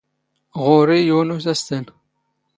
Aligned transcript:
ⵖⵓⵔⵉ 0.63 0.99
ⵢⵓⵏ 1.09 1.29
ⵓⵙⴰⵙⵜⴰⵏ. 1.35 1.85